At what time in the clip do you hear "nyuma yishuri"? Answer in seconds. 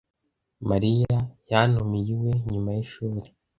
2.51-3.27